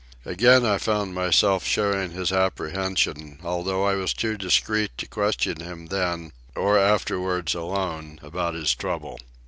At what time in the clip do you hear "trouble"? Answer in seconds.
8.73-9.19